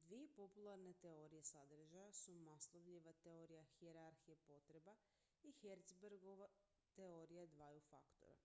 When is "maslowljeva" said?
2.48-3.14